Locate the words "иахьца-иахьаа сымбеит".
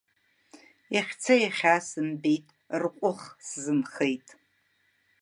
0.95-2.45